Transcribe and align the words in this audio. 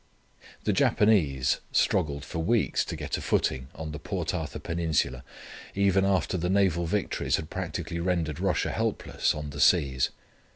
The 0.63 0.73
Japanese 0.73 1.59
struggled 1.71 2.25
for 2.25 2.39
weeks 2.39 2.83
to 2.85 2.95
get 2.95 3.17
a 3.17 3.21
footing 3.21 3.67
on 3.75 3.91
the 3.91 3.99
Port 3.99 4.33
Arthur 4.33 4.57
peninsula, 4.57 5.23
even 5.75 6.05
after 6.05 6.39
the 6.39 6.49
naval 6.49 6.87
victories 6.87 7.35
had 7.35 7.51
practically 7.51 7.99
rendered 7.99 8.39
Russia 8.39 8.71
helpless 8.71 9.35
on 9.35 9.51
the 9.51 9.59
seas. 9.61 10.09